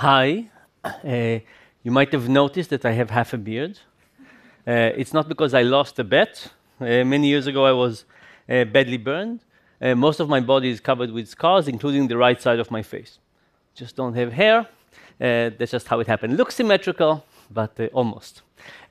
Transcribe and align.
Hi. 0.00 0.48
Uh, 0.84 1.40
you 1.82 1.90
might 1.90 2.12
have 2.12 2.28
noticed 2.28 2.70
that 2.70 2.84
I 2.84 2.92
have 2.92 3.10
half 3.10 3.32
a 3.32 3.36
beard. 3.36 3.80
Uh, 4.64 4.92
it's 4.96 5.12
not 5.12 5.28
because 5.28 5.54
I 5.54 5.62
lost 5.62 5.98
a 5.98 6.04
bet. 6.04 6.52
Uh, 6.80 7.02
many 7.02 7.26
years 7.26 7.48
ago, 7.48 7.64
I 7.64 7.72
was 7.72 8.04
uh, 8.48 8.62
badly 8.62 8.96
burned. 8.96 9.40
Uh, 9.82 9.96
most 9.96 10.20
of 10.20 10.28
my 10.28 10.38
body 10.38 10.70
is 10.70 10.78
covered 10.78 11.10
with 11.10 11.26
scars, 11.26 11.66
including 11.66 12.06
the 12.06 12.16
right 12.16 12.40
side 12.40 12.60
of 12.60 12.70
my 12.70 12.80
face. 12.80 13.18
Just 13.74 13.96
don't 13.96 14.14
have 14.14 14.32
hair. 14.32 14.68
Uh, 15.20 15.50
that's 15.58 15.72
just 15.72 15.88
how 15.88 15.98
it 15.98 16.06
happened. 16.06 16.36
Looks 16.36 16.54
symmetrical, 16.54 17.24
but 17.50 17.72
almost. 17.92 18.42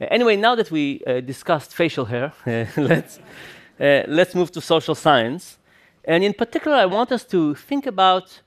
anyway, 0.01 0.35
now 0.35 0.55
that 0.55 0.69
we 0.71 0.97
discussed 1.25 1.73
facial 1.73 2.03
hair, 2.03 2.33
let's, 2.75 3.21
let's 3.79 4.35
move 4.35 4.51
to 4.51 4.59
social 4.59 4.93
science. 4.93 5.57
And 6.03 6.21
in 6.21 6.33
particular, 6.33 6.75
I 6.75 6.85
want 6.85 7.13
us 7.13 7.23
to 7.27 7.55
think 7.55 7.85
about 7.85 8.41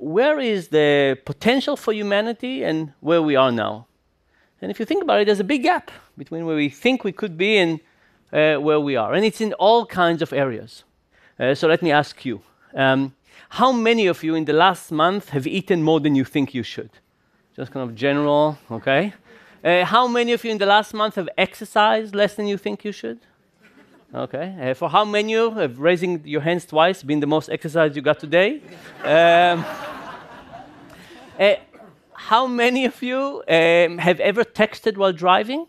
where 0.00 0.38
is 0.38 0.68
the 0.68 1.18
potential 1.24 1.76
for 1.76 1.92
humanity 1.92 2.62
and 2.62 2.92
where 3.00 3.22
we 3.22 3.36
are 3.36 3.52
now? 3.52 3.86
And 4.60 4.70
if 4.70 4.80
you 4.80 4.86
think 4.86 5.02
about 5.02 5.20
it, 5.20 5.26
there's 5.26 5.40
a 5.40 5.44
big 5.44 5.62
gap 5.62 5.90
between 6.16 6.44
where 6.46 6.56
we 6.56 6.68
think 6.68 7.04
we 7.04 7.12
could 7.12 7.36
be 7.36 7.58
and 7.58 7.80
uh, 8.32 8.56
where 8.56 8.80
we 8.80 8.96
are. 8.96 9.14
And 9.14 9.24
it's 9.24 9.40
in 9.40 9.52
all 9.54 9.86
kinds 9.86 10.22
of 10.22 10.32
areas. 10.32 10.84
Uh, 11.38 11.54
so 11.54 11.68
let 11.68 11.82
me 11.82 11.92
ask 11.92 12.24
you 12.24 12.40
um, 12.74 13.14
how 13.50 13.72
many 13.72 14.06
of 14.06 14.22
you 14.22 14.34
in 14.34 14.44
the 14.44 14.52
last 14.52 14.90
month 14.90 15.30
have 15.30 15.46
eaten 15.46 15.82
more 15.82 16.00
than 16.00 16.14
you 16.14 16.24
think 16.24 16.54
you 16.54 16.62
should? 16.62 16.90
Just 17.54 17.70
kind 17.70 17.88
of 17.88 17.94
general, 17.94 18.58
okay? 18.70 19.14
Uh, 19.64 19.84
how 19.84 20.06
many 20.06 20.32
of 20.32 20.44
you 20.44 20.50
in 20.50 20.58
the 20.58 20.66
last 20.66 20.94
month 20.94 21.16
have 21.16 21.28
exercised 21.36 22.14
less 22.14 22.34
than 22.34 22.46
you 22.46 22.58
think 22.58 22.84
you 22.84 22.92
should? 22.92 23.18
Okay. 24.14 24.70
Uh, 24.70 24.74
for 24.74 24.88
how 24.88 25.04
many 25.04 25.34
of 25.34 25.52
you 25.52 25.58
have 25.58 25.78
raising 25.78 26.26
your 26.26 26.40
hands 26.40 26.64
twice 26.64 27.02
been 27.02 27.20
the 27.20 27.26
most 27.26 27.50
exercise 27.50 27.94
you 27.94 28.02
got 28.02 28.18
today? 28.18 28.62
um, 29.04 29.64
uh, 31.38 31.54
how 32.12 32.46
many 32.46 32.84
of 32.84 33.02
you 33.02 33.42
um, 33.48 33.98
have 33.98 34.20
ever 34.20 34.44
texted 34.44 34.96
while 34.96 35.12
driving? 35.12 35.66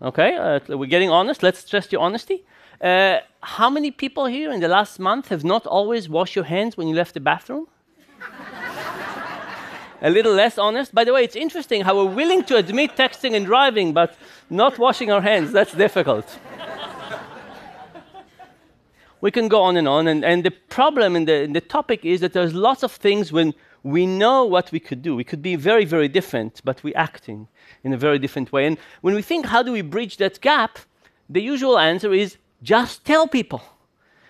Okay, 0.00 0.36
uh, 0.36 0.60
we're 0.76 0.86
getting 0.86 1.10
honest. 1.10 1.42
Let's 1.42 1.64
test 1.64 1.92
your 1.92 2.02
honesty. 2.02 2.44
Uh, 2.80 3.18
how 3.40 3.70
many 3.70 3.90
people 3.90 4.26
here 4.26 4.52
in 4.52 4.60
the 4.60 4.68
last 4.68 4.98
month 4.98 5.28
have 5.28 5.44
not 5.44 5.66
always 5.66 6.08
washed 6.08 6.36
your 6.36 6.44
hands 6.44 6.76
when 6.76 6.86
you 6.86 6.94
left 6.94 7.14
the 7.14 7.20
bathroom? 7.20 7.66
a 10.02 10.10
little 10.10 10.34
less 10.34 10.58
honest. 10.58 10.94
By 10.94 11.04
the 11.04 11.12
way, 11.12 11.24
it's 11.24 11.36
interesting 11.36 11.82
how 11.82 11.96
we're 11.96 12.14
willing 12.14 12.44
to 12.44 12.56
admit 12.56 12.96
texting 12.96 13.34
and 13.34 13.46
driving, 13.46 13.92
but 13.92 14.16
not 14.50 14.78
washing 14.78 15.10
our 15.10 15.22
hands. 15.22 15.52
That's 15.52 15.72
difficult 15.72 16.38
we 19.20 19.30
can 19.30 19.48
go 19.48 19.62
on 19.62 19.76
and 19.76 19.88
on. 19.88 20.06
And, 20.08 20.24
and 20.24 20.44
the 20.44 20.50
problem 20.50 21.24
the, 21.24 21.42
in 21.42 21.52
the 21.52 21.60
topic 21.60 22.04
is 22.04 22.20
that 22.20 22.32
there's 22.32 22.54
lots 22.54 22.82
of 22.82 22.92
things 22.92 23.32
when 23.32 23.54
we 23.86 24.04
know 24.04 24.44
what 24.44 24.72
we 24.72 24.80
could 24.80 25.00
do. 25.00 25.14
We 25.14 25.22
could 25.22 25.40
be 25.40 25.54
very, 25.54 25.84
very 25.84 26.08
different, 26.08 26.60
but 26.64 26.82
we're 26.82 26.96
acting 26.96 27.46
in 27.84 27.92
a 27.92 27.96
very 27.96 28.18
different 28.18 28.50
way. 28.50 28.66
And 28.66 28.78
when 29.00 29.14
we 29.14 29.22
think, 29.22 29.46
how 29.46 29.62
do 29.62 29.70
we 29.70 29.80
bridge 29.80 30.16
that 30.16 30.40
gap? 30.40 30.80
The 31.30 31.40
usual 31.40 31.78
answer 31.78 32.12
is 32.12 32.36
just 32.64 33.04
tell 33.04 33.28
people. 33.28 33.62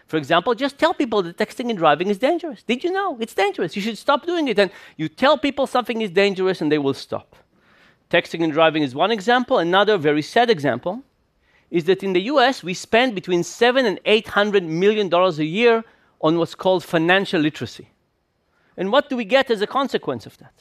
For 0.08 0.18
example, 0.18 0.54
just 0.54 0.76
tell 0.76 0.92
people 0.92 1.22
that 1.22 1.38
texting 1.38 1.70
and 1.70 1.78
driving 1.78 2.08
is 2.08 2.18
dangerous. 2.18 2.62
Did 2.64 2.84
you 2.84 2.92
know? 2.92 3.16
It's 3.18 3.32
dangerous. 3.32 3.74
You 3.74 3.80
should 3.80 3.96
stop 3.96 4.26
doing 4.26 4.46
it. 4.48 4.58
And 4.58 4.70
you 4.98 5.08
tell 5.08 5.38
people 5.38 5.66
something 5.66 6.02
is 6.02 6.10
dangerous 6.10 6.60
and 6.60 6.70
they 6.70 6.78
will 6.78 6.94
stop. 6.94 7.34
Texting 8.10 8.44
and 8.44 8.52
driving 8.52 8.82
is 8.82 8.94
one 8.94 9.10
example. 9.10 9.58
Another 9.58 9.96
very 9.96 10.22
sad 10.22 10.50
example 10.50 11.02
is 11.70 11.84
that 11.84 12.02
in 12.02 12.12
the 12.12 12.28
US, 12.32 12.62
we 12.62 12.74
spend 12.74 13.14
between 13.14 13.42
seven 13.42 13.86
and 13.86 13.98
eight 14.04 14.28
hundred 14.28 14.64
million 14.64 15.08
dollars 15.08 15.38
a 15.38 15.46
year 15.46 15.82
on 16.20 16.36
what's 16.36 16.54
called 16.54 16.84
financial 16.84 17.40
literacy. 17.40 17.88
And 18.76 18.92
what 18.92 19.08
do 19.08 19.16
we 19.16 19.24
get 19.24 19.50
as 19.50 19.62
a 19.62 19.66
consequence 19.66 20.26
of 20.26 20.36
that? 20.38 20.52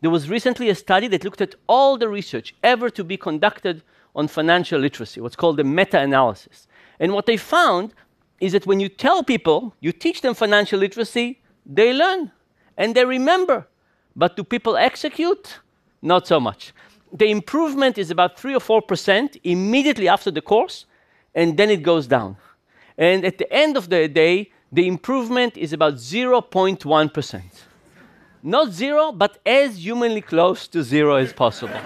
There 0.00 0.10
was 0.10 0.28
recently 0.28 0.68
a 0.68 0.74
study 0.74 1.08
that 1.08 1.24
looked 1.24 1.40
at 1.40 1.54
all 1.66 1.96
the 1.96 2.08
research 2.08 2.54
ever 2.62 2.90
to 2.90 3.02
be 3.02 3.16
conducted 3.16 3.82
on 4.14 4.28
financial 4.28 4.80
literacy, 4.80 5.20
what's 5.20 5.36
called 5.36 5.60
a 5.60 5.64
meta 5.64 5.98
analysis. 5.98 6.66
And 7.00 7.12
what 7.12 7.26
they 7.26 7.36
found 7.36 7.94
is 8.40 8.52
that 8.52 8.66
when 8.66 8.80
you 8.80 8.88
tell 8.88 9.22
people, 9.22 9.74
you 9.80 9.92
teach 9.92 10.20
them 10.20 10.34
financial 10.34 10.78
literacy, 10.78 11.40
they 11.64 11.92
learn 11.92 12.32
and 12.76 12.94
they 12.94 13.04
remember. 13.04 13.66
But 14.14 14.36
do 14.36 14.44
people 14.44 14.76
execute? 14.76 15.60
Not 16.02 16.26
so 16.26 16.40
much 16.40 16.72
the 17.12 17.30
improvement 17.30 17.98
is 17.98 18.10
about 18.10 18.38
3 18.38 18.54
or 18.54 18.60
4% 18.60 19.40
immediately 19.44 20.08
after 20.08 20.30
the 20.30 20.42
course, 20.42 20.86
and 21.34 21.56
then 21.56 21.70
it 21.70 21.82
goes 21.82 22.06
down. 22.06 22.36
And 22.98 23.24
at 23.24 23.38
the 23.38 23.50
end 23.52 23.76
of 23.76 23.88
the 23.88 24.08
day, 24.08 24.52
the 24.76 24.86
improvement 24.86 25.56
is 25.56 25.72
about 25.72 25.94
0.1%. 25.94 27.42
Not 28.42 28.72
zero, 28.72 29.10
but 29.10 29.38
as 29.46 29.82
humanly 29.82 30.20
close 30.20 30.68
to 30.68 30.82
zero 30.82 31.16
as 31.16 31.32
possible. 31.32 31.74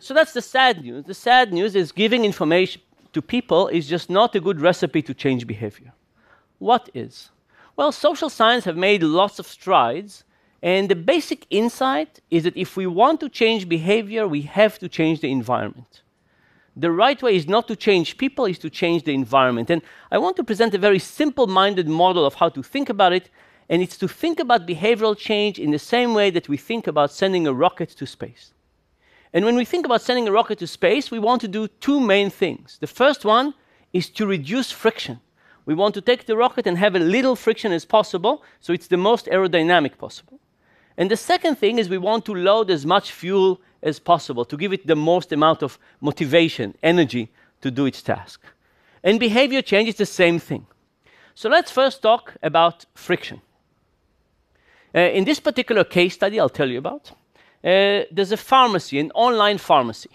so 0.00 0.12
that's 0.12 0.32
the 0.32 0.42
sad 0.42 0.82
news. 0.82 1.04
The 1.04 1.14
sad 1.14 1.52
news 1.52 1.76
is 1.76 1.92
giving 1.92 2.24
information 2.24 2.82
to 3.12 3.22
people 3.22 3.68
is 3.68 3.86
just 3.86 4.10
not 4.10 4.34
a 4.34 4.40
good 4.40 4.60
recipe 4.60 5.02
to 5.02 5.14
change 5.14 5.46
behavior. 5.46 5.92
What 6.58 6.90
is? 6.94 7.30
Well, 7.76 7.92
social 7.92 8.28
science 8.28 8.64
have 8.64 8.76
made 8.76 9.04
lots 9.04 9.38
of 9.38 9.46
strides 9.46 10.24
and 10.62 10.88
the 10.88 10.96
basic 10.96 11.46
insight 11.48 12.18
is 12.28 12.42
that 12.42 12.56
if 12.56 12.76
we 12.76 12.88
want 12.88 13.20
to 13.20 13.28
change 13.28 13.68
behavior, 13.68 14.26
we 14.26 14.42
have 14.42 14.80
to 14.80 14.88
change 14.88 15.20
the 15.20 15.30
environment. 15.30 16.02
The 16.76 16.90
right 16.90 17.22
way 17.22 17.36
is 17.36 17.46
not 17.46 17.68
to 17.68 17.76
change 17.76 18.16
people, 18.16 18.46
is 18.46 18.58
to 18.60 18.70
change 18.70 19.04
the 19.04 19.12
environment. 19.12 19.68
And 19.68 19.82
I 20.10 20.18
want 20.18 20.36
to 20.36 20.44
present 20.44 20.74
a 20.74 20.78
very 20.78 20.98
simple 20.98 21.46
minded 21.46 21.88
model 21.88 22.24
of 22.24 22.34
how 22.34 22.48
to 22.50 22.62
think 22.62 22.88
about 22.88 23.12
it. 23.12 23.28
And 23.68 23.82
it's 23.82 23.98
to 23.98 24.08
think 24.08 24.40
about 24.40 24.66
behavioral 24.66 25.16
change 25.16 25.58
in 25.58 25.70
the 25.70 25.78
same 25.78 26.14
way 26.14 26.30
that 26.30 26.48
we 26.48 26.56
think 26.56 26.86
about 26.86 27.10
sending 27.10 27.46
a 27.46 27.52
rocket 27.52 27.90
to 27.90 28.06
space. 28.06 28.52
And 29.34 29.44
when 29.44 29.56
we 29.56 29.64
think 29.64 29.86
about 29.86 30.02
sending 30.02 30.28
a 30.28 30.32
rocket 30.32 30.58
to 30.58 30.66
space, 30.66 31.10
we 31.10 31.18
want 31.18 31.40
to 31.42 31.48
do 31.48 31.68
two 31.68 32.00
main 32.00 32.30
things. 32.30 32.78
The 32.80 32.86
first 32.86 33.24
one 33.24 33.54
is 33.92 34.10
to 34.10 34.26
reduce 34.26 34.70
friction. 34.70 35.20
We 35.64 35.74
want 35.74 35.94
to 35.94 36.00
take 36.00 36.26
the 36.26 36.36
rocket 36.36 36.66
and 36.66 36.76
have 36.78 36.96
as 36.96 37.02
little 37.02 37.36
friction 37.36 37.72
as 37.72 37.84
possible, 37.84 38.42
so 38.60 38.72
it's 38.72 38.88
the 38.88 38.96
most 38.96 39.26
aerodynamic 39.26 39.96
possible. 39.96 40.31
And 40.96 41.10
the 41.10 41.16
second 41.16 41.56
thing 41.56 41.78
is 41.78 41.88
we 41.88 41.98
want 41.98 42.24
to 42.26 42.34
load 42.34 42.70
as 42.70 42.84
much 42.84 43.12
fuel 43.12 43.60
as 43.82 43.98
possible 43.98 44.44
to 44.44 44.56
give 44.56 44.72
it 44.72 44.86
the 44.86 44.96
most 44.96 45.32
amount 45.32 45.62
of 45.62 45.78
motivation, 46.00 46.74
energy 46.82 47.30
to 47.60 47.70
do 47.70 47.86
its 47.86 48.02
task. 48.02 48.40
And 49.02 49.18
behavior 49.18 49.62
change 49.62 49.88
is 49.88 49.96
the 49.96 50.06
same 50.06 50.38
thing. 50.38 50.66
So 51.34 51.48
let's 51.48 51.70
first 51.70 52.02
talk 52.02 52.34
about 52.42 52.84
friction. 52.94 53.40
Uh, 54.94 55.00
in 55.00 55.24
this 55.24 55.40
particular 55.40 55.84
case 55.84 56.14
study 56.14 56.38
I'll 56.38 56.50
tell 56.50 56.68
you 56.68 56.78
about, 56.78 57.10
uh, 57.64 58.04
there's 58.10 58.32
a 58.32 58.36
pharmacy, 58.36 58.98
an 58.98 59.10
online 59.14 59.58
pharmacy. 59.58 60.10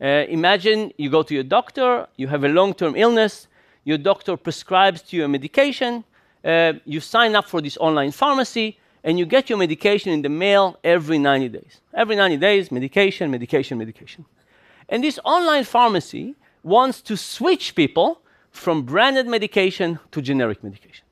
Uh, 0.00 0.24
imagine 0.28 0.92
you 0.98 1.08
go 1.08 1.22
to 1.22 1.32
your 1.32 1.44
doctor, 1.44 2.06
you 2.16 2.28
have 2.28 2.44
a 2.44 2.48
long 2.48 2.74
term 2.74 2.94
illness, 2.96 3.48
your 3.84 3.98
doctor 3.98 4.36
prescribes 4.36 5.00
to 5.02 5.16
you 5.16 5.24
a 5.24 5.28
medication, 5.28 6.04
uh, 6.44 6.72
you 6.84 7.00
sign 7.00 7.34
up 7.34 7.46
for 7.46 7.60
this 7.60 7.76
online 7.78 8.10
pharmacy, 8.10 8.78
and 9.04 9.18
you 9.18 9.26
get 9.26 9.48
your 9.48 9.58
medication 9.58 10.12
in 10.12 10.22
the 10.22 10.28
mail 10.28 10.78
every 10.84 11.18
90 11.18 11.48
days. 11.48 11.80
Every 11.92 12.16
90 12.16 12.36
days, 12.36 12.70
medication, 12.70 13.30
medication, 13.30 13.78
medication. 13.78 14.24
And 14.88 15.02
this 15.02 15.18
online 15.24 15.64
pharmacy 15.64 16.36
wants 16.62 17.00
to 17.02 17.16
switch 17.16 17.74
people 17.74 18.20
from 18.50 18.82
branded 18.82 19.26
medication 19.26 19.98
to 20.12 20.22
generic 20.22 20.62
medication. 20.62 21.04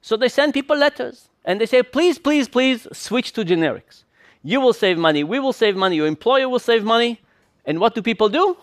So 0.00 0.16
they 0.16 0.28
send 0.28 0.54
people 0.54 0.76
letters 0.76 1.28
and 1.44 1.60
they 1.60 1.66
say, 1.66 1.82
please, 1.82 2.18
please, 2.18 2.48
please 2.48 2.86
switch 2.92 3.32
to 3.34 3.44
generics. 3.44 4.04
You 4.42 4.60
will 4.60 4.72
save 4.72 4.98
money, 4.98 5.24
we 5.24 5.38
will 5.38 5.52
save 5.52 5.76
money, 5.76 5.96
your 5.96 6.06
employer 6.06 6.48
will 6.48 6.58
save 6.58 6.84
money. 6.84 7.20
And 7.64 7.80
what 7.80 7.94
do 7.94 8.02
people 8.02 8.28
do? 8.28 8.56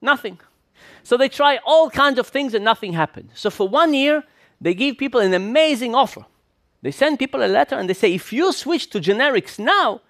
Nothing. 0.00 0.40
So 1.02 1.16
they 1.16 1.28
try 1.28 1.58
all 1.64 1.90
kinds 1.90 2.18
of 2.18 2.26
things 2.26 2.54
and 2.54 2.64
nothing 2.64 2.92
happened. 2.92 3.30
So 3.34 3.50
for 3.50 3.68
one 3.68 3.94
year, 3.94 4.24
they 4.60 4.74
give 4.74 4.98
people 4.98 5.20
an 5.20 5.34
amazing 5.34 5.94
offer. 5.94 6.24
They 6.82 6.90
send 6.90 7.18
people 7.18 7.44
a 7.44 7.46
letter 7.46 7.76
and 7.76 7.88
they 7.88 7.94
say, 7.94 8.14
if 8.14 8.32
you 8.32 8.52
switch 8.52 8.88
to 8.90 9.00
generics 9.00 9.58
now, 9.58 10.00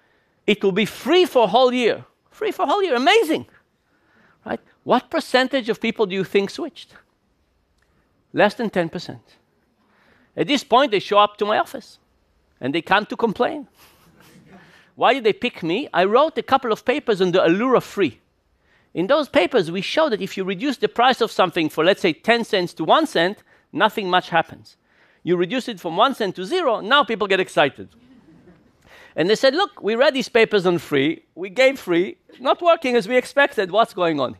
it 0.47 0.63
will 0.63 0.71
be 0.71 0.85
free 0.85 1.25
for 1.25 1.43
a 1.43 1.47
whole 1.47 1.73
year. 1.73 2.05
Free 2.29 2.51
for 2.51 2.63
a 2.63 2.67
whole 2.67 2.83
year, 2.83 2.95
amazing. 2.95 3.45
Right? 4.45 4.59
What 4.83 5.09
percentage 5.09 5.69
of 5.69 5.81
people 5.81 6.05
do 6.05 6.15
you 6.15 6.23
think 6.23 6.49
switched? 6.49 6.95
Less 8.33 8.53
than 8.53 8.69
10%. 8.69 9.19
At 10.37 10.47
this 10.47 10.63
point, 10.63 10.91
they 10.91 10.99
show 10.99 11.19
up 11.19 11.37
to 11.37 11.45
my 11.45 11.57
office 11.57 11.99
and 12.61 12.73
they 12.73 12.81
come 12.81 13.05
to 13.07 13.17
complain. 13.17 13.67
Why 14.95 15.13
did 15.13 15.25
they 15.25 15.33
pick 15.33 15.61
me? 15.61 15.89
I 15.93 16.05
wrote 16.05 16.37
a 16.37 16.43
couple 16.43 16.71
of 16.71 16.85
papers 16.85 17.21
on 17.21 17.31
the 17.31 17.45
allure 17.45 17.75
of 17.75 17.83
free. 17.83 18.19
In 18.93 19.07
those 19.07 19.27
papers, 19.27 19.69
we 19.71 19.81
show 19.81 20.09
that 20.09 20.21
if 20.21 20.37
you 20.37 20.43
reduce 20.45 20.77
the 20.77 20.87
price 20.87 21.21
of 21.21 21.31
something 21.31 21.69
for, 21.69 21.83
let's 21.83 22.01
say, 22.01 22.13
10 22.13 22.45
cents 22.45 22.73
to 22.75 22.85
1 22.85 23.07
cent, 23.07 23.43
nothing 23.73 24.09
much 24.09 24.29
happens 24.29 24.77
you 25.23 25.37
reduce 25.37 25.67
it 25.67 25.79
from 25.79 25.97
one 25.97 26.15
cent 26.15 26.35
to 26.35 26.45
zero, 26.45 26.79
now 26.79 27.03
people 27.03 27.27
get 27.27 27.39
excited. 27.39 27.89
And 29.15 29.29
they 29.29 29.35
said, 29.35 29.53
look, 29.53 29.81
we 29.83 29.95
read 29.95 30.13
these 30.13 30.29
papers 30.29 30.65
on 30.65 30.77
free, 30.77 31.23
we 31.35 31.49
gave 31.49 31.79
free, 31.79 32.17
not 32.39 32.61
working 32.61 32.95
as 32.95 33.07
we 33.07 33.17
expected, 33.17 33.71
what's 33.71 33.93
going 33.93 34.19
on? 34.19 34.37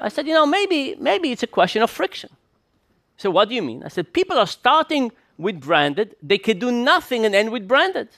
I 0.00 0.08
said, 0.08 0.26
you 0.26 0.34
know, 0.34 0.46
maybe, 0.46 0.96
maybe 0.98 1.32
it's 1.32 1.42
a 1.42 1.46
question 1.46 1.82
of 1.82 1.90
friction. 1.90 2.30
So 3.16 3.30
what 3.30 3.48
do 3.48 3.54
you 3.54 3.62
mean? 3.62 3.82
I 3.82 3.88
said, 3.88 4.12
people 4.12 4.36
are 4.36 4.46
starting 4.46 5.12
with 5.38 5.60
branded, 5.60 6.16
they 6.22 6.38
can 6.38 6.58
do 6.58 6.70
nothing 6.70 7.24
and 7.24 7.34
end 7.34 7.52
with 7.52 7.68
branded. 7.68 8.08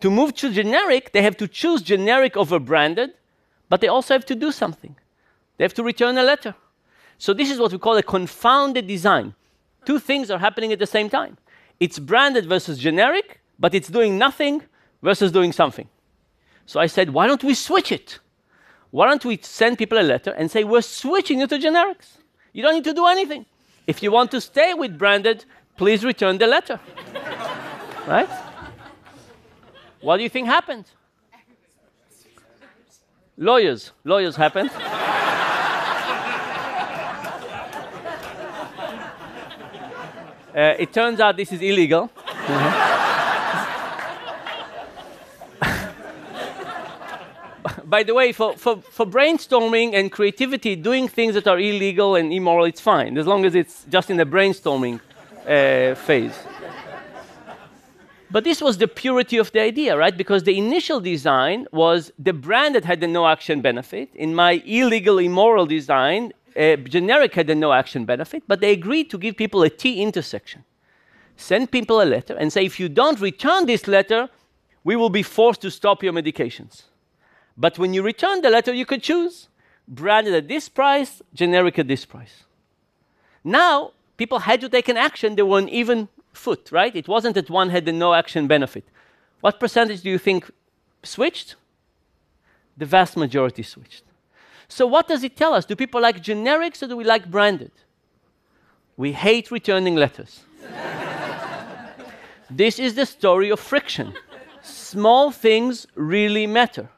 To 0.00 0.10
move 0.10 0.34
to 0.36 0.52
generic, 0.52 1.12
they 1.12 1.22
have 1.22 1.36
to 1.38 1.48
choose 1.48 1.82
generic 1.82 2.36
over 2.36 2.58
branded, 2.58 3.14
but 3.68 3.80
they 3.80 3.88
also 3.88 4.14
have 4.14 4.26
to 4.26 4.34
do 4.34 4.52
something. 4.52 4.94
They 5.56 5.64
have 5.64 5.74
to 5.74 5.82
return 5.82 6.18
a 6.18 6.22
letter. 6.22 6.54
So 7.18 7.32
this 7.32 7.50
is 7.50 7.58
what 7.58 7.72
we 7.72 7.78
call 7.78 7.96
a 7.96 8.02
confounded 8.02 8.86
design. 8.86 9.34
Two 9.86 9.98
things 10.00 10.30
are 10.30 10.38
happening 10.38 10.72
at 10.72 10.78
the 10.78 10.86
same 10.86 11.08
time. 11.08 11.38
It's 11.78 11.98
branded 11.98 12.46
versus 12.46 12.78
generic, 12.78 13.40
but 13.58 13.74
it's 13.74 13.88
doing 13.88 14.18
nothing 14.18 14.62
versus 15.02 15.32
doing 15.32 15.52
something. 15.52 15.88
So 16.66 16.80
I 16.80 16.86
said, 16.86 17.10
why 17.10 17.28
don't 17.28 17.44
we 17.44 17.54
switch 17.54 17.92
it? 17.92 18.18
Why 18.90 19.06
don't 19.08 19.24
we 19.24 19.38
send 19.42 19.78
people 19.78 19.98
a 19.98 20.02
letter 20.02 20.32
and 20.32 20.50
say, 20.50 20.64
we're 20.64 20.82
switching 20.82 21.38
you 21.38 21.46
to 21.46 21.58
generics? 21.58 22.18
You 22.52 22.62
don't 22.62 22.74
need 22.74 22.84
to 22.84 22.94
do 22.94 23.06
anything. 23.06 23.46
If 23.86 24.02
you 24.02 24.10
want 24.10 24.32
to 24.32 24.40
stay 24.40 24.74
with 24.74 24.98
branded, 24.98 25.44
please 25.76 26.04
return 26.04 26.38
the 26.38 26.48
letter. 26.48 26.80
right? 28.06 28.28
What 30.00 30.16
do 30.16 30.24
you 30.24 30.28
think 30.28 30.46
happened? 30.46 30.86
Lawyers. 33.36 33.92
Lawyers 34.04 34.34
happened. 34.34 34.70
Uh, 40.56 40.74
it 40.78 40.90
turns 40.90 41.20
out 41.20 41.36
this 41.36 41.52
is 41.52 41.60
illegal. 41.60 42.10
By 47.84 48.02
the 48.02 48.14
way, 48.14 48.32
for, 48.32 48.56
for, 48.56 48.80
for 48.80 49.04
brainstorming 49.04 49.92
and 49.92 50.10
creativity, 50.10 50.74
doing 50.74 51.08
things 51.08 51.34
that 51.34 51.46
are 51.46 51.58
illegal 51.58 52.16
and 52.16 52.32
immoral, 52.32 52.64
it's 52.64 52.80
fine, 52.80 53.18
as 53.18 53.26
long 53.26 53.44
as 53.44 53.54
it's 53.54 53.84
just 53.90 54.08
in 54.08 54.16
the 54.16 54.24
brainstorming 54.24 54.98
uh, 55.46 55.94
phase. 55.94 56.38
But 58.30 58.44
this 58.44 58.62
was 58.62 58.78
the 58.78 58.88
purity 58.88 59.36
of 59.36 59.52
the 59.52 59.60
idea, 59.60 59.94
right? 59.94 60.16
Because 60.16 60.44
the 60.44 60.56
initial 60.56 61.00
design 61.00 61.66
was 61.70 62.12
the 62.18 62.32
brand 62.32 62.74
that 62.76 62.84
had 62.86 63.00
the 63.00 63.06
no 63.06 63.26
action 63.26 63.60
benefit. 63.60 64.08
In 64.14 64.34
my 64.34 64.62
illegal, 64.64 65.18
immoral 65.18 65.66
design, 65.66 66.32
uh, 66.56 66.76
generic 66.76 67.34
had 67.34 67.50
a 67.50 67.54
no 67.54 67.72
action 67.72 68.04
benefit, 68.04 68.42
but 68.46 68.60
they 68.60 68.72
agreed 68.72 69.10
to 69.10 69.18
give 69.18 69.36
people 69.36 69.62
a 69.62 69.70
T 69.70 70.00
intersection. 70.00 70.64
Send 71.36 71.70
people 71.70 72.00
a 72.00 72.04
letter 72.04 72.34
and 72.34 72.52
say, 72.52 72.64
if 72.64 72.80
you 72.80 72.88
don't 72.88 73.20
return 73.20 73.66
this 73.66 73.86
letter, 73.86 74.28
we 74.84 74.96
will 74.96 75.10
be 75.10 75.22
forced 75.22 75.60
to 75.62 75.70
stop 75.70 76.02
your 76.02 76.12
medications. 76.12 76.84
But 77.56 77.78
when 77.78 77.92
you 77.92 78.02
return 78.02 78.40
the 78.42 78.50
letter, 78.50 78.72
you 78.72 78.86
could 78.86 79.02
choose 79.02 79.48
branded 79.88 80.34
at 80.34 80.48
this 80.48 80.68
price, 80.68 81.22
generic 81.34 81.78
at 81.78 81.88
this 81.88 82.04
price. 82.04 82.44
Now, 83.44 83.92
people 84.16 84.40
had 84.40 84.60
to 84.62 84.68
take 84.68 84.88
an 84.88 84.96
action, 84.96 85.36
they 85.36 85.42
were 85.42 85.58
on 85.58 85.68
even 85.68 86.08
foot, 86.32 86.70
right? 86.72 86.94
It 86.94 87.08
wasn't 87.08 87.34
that 87.34 87.50
one 87.50 87.70
had 87.70 87.84
the 87.84 87.92
no 87.92 88.14
action 88.14 88.46
benefit. 88.46 88.84
What 89.40 89.60
percentage 89.60 90.02
do 90.02 90.10
you 90.10 90.18
think 90.18 90.50
switched? 91.02 91.54
The 92.76 92.86
vast 92.86 93.16
majority 93.16 93.62
switched. 93.62 94.02
So, 94.68 94.86
what 94.86 95.08
does 95.08 95.22
it 95.22 95.36
tell 95.36 95.54
us? 95.54 95.64
Do 95.64 95.76
people 95.76 96.00
like 96.00 96.22
generics 96.22 96.82
or 96.82 96.88
do 96.88 96.96
we 96.96 97.04
like 97.04 97.30
branded? 97.30 97.72
We 98.96 99.12
hate 99.12 99.50
returning 99.50 99.96
letters. 99.96 100.44
this 102.50 102.78
is 102.78 102.94
the 102.94 103.06
story 103.06 103.50
of 103.50 103.60
friction. 103.60 104.14
Small 104.62 105.30
things 105.30 105.86
really 105.94 106.46
matter. 106.46 106.88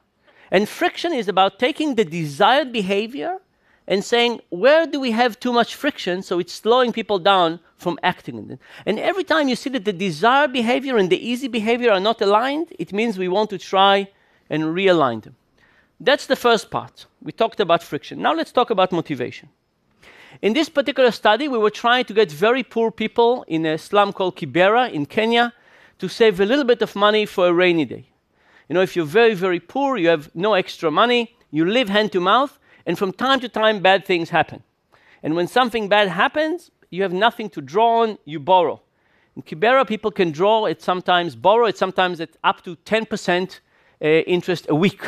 And 0.50 0.68
friction 0.68 1.12
is 1.12 1.28
about 1.28 1.58
taking 1.58 1.94
the 1.94 2.04
desired 2.04 2.72
behavior 2.72 3.38
and 3.86 4.04
saying, 4.04 4.40
where 4.50 4.86
do 4.86 5.00
we 5.00 5.10
have 5.10 5.40
too 5.40 5.52
much 5.52 5.74
friction 5.74 6.22
so 6.22 6.38
it's 6.38 6.52
slowing 6.52 6.92
people 6.92 7.18
down 7.18 7.58
from 7.76 7.98
acting 8.02 8.38
in 8.38 8.50
it? 8.52 8.58
And 8.86 8.98
every 8.98 9.24
time 9.24 9.48
you 9.48 9.56
see 9.56 9.70
that 9.70 9.84
the 9.84 9.92
desired 9.92 10.52
behavior 10.52 10.96
and 10.96 11.10
the 11.10 11.26
easy 11.26 11.48
behavior 11.48 11.90
are 11.90 12.00
not 12.00 12.20
aligned, 12.20 12.72
it 12.78 12.92
means 12.92 13.18
we 13.18 13.28
want 13.28 13.50
to 13.50 13.58
try 13.58 14.08
and 14.50 14.62
realign 14.64 15.22
them. 15.22 15.36
That's 16.00 16.26
the 16.26 16.36
first 16.36 16.70
part. 16.70 17.06
We 17.20 17.32
talked 17.32 17.58
about 17.60 17.82
friction. 17.82 18.22
Now 18.22 18.32
let's 18.32 18.52
talk 18.52 18.70
about 18.70 18.92
motivation. 18.92 19.48
In 20.40 20.52
this 20.52 20.68
particular 20.68 21.10
study, 21.10 21.48
we 21.48 21.58
were 21.58 21.70
trying 21.70 22.04
to 22.04 22.14
get 22.14 22.30
very 22.30 22.62
poor 22.62 22.92
people 22.92 23.44
in 23.48 23.66
a 23.66 23.76
slum 23.76 24.12
called 24.12 24.36
Kibera 24.36 24.92
in 24.92 25.06
Kenya 25.06 25.52
to 25.98 26.08
save 26.08 26.38
a 26.38 26.46
little 26.46 26.64
bit 26.64 26.82
of 26.82 26.94
money 26.94 27.26
for 27.26 27.48
a 27.48 27.52
rainy 27.52 27.84
day. 27.84 28.06
You 28.68 28.74
know, 28.74 28.82
if 28.82 28.94
you're 28.94 29.06
very, 29.06 29.34
very 29.34 29.58
poor, 29.58 29.96
you 29.96 30.08
have 30.08 30.30
no 30.34 30.54
extra 30.54 30.90
money, 30.90 31.36
you 31.50 31.64
live 31.64 31.88
hand 31.88 32.12
to 32.12 32.20
mouth, 32.20 32.58
and 32.86 32.96
from 32.96 33.12
time 33.12 33.40
to 33.40 33.48
time, 33.48 33.80
bad 33.80 34.04
things 34.04 34.30
happen. 34.30 34.62
And 35.22 35.34
when 35.34 35.48
something 35.48 35.88
bad 35.88 36.08
happens, 36.08 36.70
you 36.90 37.02
have 37.02 37.12
nothing 37.12 37.50
to 37.50 37.60
draw 37.60 38.02
on, 38.02 38.18
you 38.24 38.38
borrow. 38.38 38.80
In 39.34 39.42
Kibera, 39.42 39.86
people 39.86 40.12
can 40.12 40.30
draw, 40.30 40.66
it 40.66 40.80
sometimes 40.80 41.34
borrow, 41.34 41.66
it 41.66 41.76
sometimes 41.76 42.20
at 42.20 42.30
up 42.44 42.62
to 42.62 42.76
10% 42.76 43.60
uh, 44.00 44.06
interest 44.06 44.66
a 44.68 44.74
week. 44.74 45.02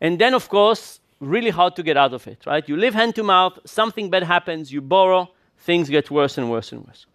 And 0.00 0.18
then, 0.18 0.34
of 0.34 0.48
course, 0.48 1.00
really 1.20 1.50
hard 1.50 1.74
to 1.76 1.82
get 1.82 1.96
out 1.96 2.14
of 2.14 2.26
it, 2.26 2.46
right? 2.46 2.68
You 2.68 2.76
live 2.76 2.94
hand 2.94 3.14
to 3.16 3.22
mouth, 3.22 3.58
something 3.64 4.10
bad 4.10 4.22
happens, 4.22 4.72
you 4.72 4.80
borrow, 4.80 5.28
things 5.58 5.88
get 5.88 6.10
worse 6.10 6.38
and 6.38 6.50
worse 6.50 6.72
and 6.72 6.86
worse. 6.86 7.06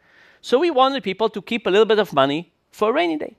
So 0.41 0.59
we 0.59 0.71
wanted 0.71 1.03
people 1.03 1.29
to 1.29 1.41
keep 1.41 1.65
a 1.65 1.69
little 1.69 1.85
bit 1.85 1.99
of 1.99 2.11
money 2.13 2.51
for 2.71 2.89
a 2.89 2.93
rainy 2.93 3.17
day. 3.17 3.37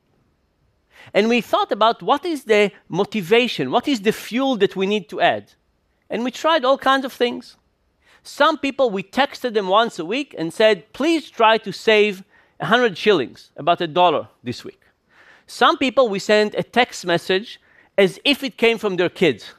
And 1.13 1.29
we 1.29 1.43
thought 1.43 1.71
about 1.71 2.03
what 2.03 2.25
is 2.25 2.45
the 2.45 2.73
motivation, 2.89 3.71
what 3.71 3.87
is 3.87 4.01
the 4.01 4.13
fuel 4.13 4.57
that 4.57 4.75
we 4.75 4.87
need 4.87 5.09
to 5.11 5.21
add. 5.21 5.53
And 6.09 6.25
we 6.25 6.31
tried 6.31 6.65
all 6.65 6.79
kinds 6.79 7.05
of 7.05 7.13
things. 7.13 7.57
Some 8.23 8.57
people, 8.57 8.89
we 8.89 9.03
texted 9.03 9.53
them 9.53 9.69
once 9.69 9.99
a 9.99 10.05
week 10.05 10.35
and 10.39 10.53
said, 10.53 10.91
please 10.95 11.31
try 11.31 11.59
to 11.59 11.73
save 11.73 12.25
100 12.59 12.97
shillings, 12.97 13.51
about 13.57 13.83
a 13.83 13.87
dollar 13.87 14.29
this 14.43 14.65
week. 14.65 14.81
Some 15.47 15.77
people, 15.77 16.09
we 16.09 16.19
sent 16.19 16.55
a 16.55 16.63
text 16.63 17.05
message 17.05 17.61
as 17.97 18.19
if 18.25 18.43
it 18.43 18.57
came 18.57 18.79
from 18.79 18.97
their 18.97 19.09
kids. 19.09 19.53